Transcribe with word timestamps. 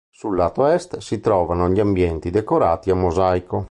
Sul 0.09 0.35
lato 0.35 0.65
est 0.65 0.97
si 0.97 1.19
trovano 1.19 1.69
gli 1.69 1.79
ambienti 1.79 2.31
decorati 2.31 2.89
a 2.89 2.95
mosaico. 2.95 3.59